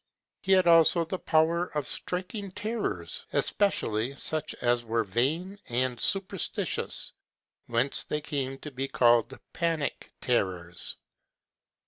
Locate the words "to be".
8.61-8.87